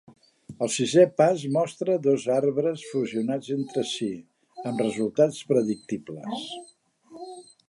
[0.65, 4.11] El sisè pas mostra dos arbres fusionats entre si,
[4.71, 6.47] amb resultats predictibles.